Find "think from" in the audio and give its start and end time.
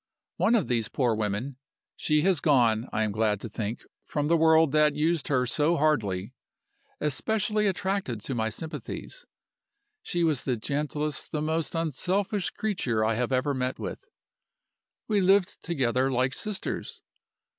3.47-4.29